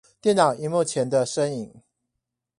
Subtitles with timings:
[0.19, 1.75] 電腦螢幕前的身影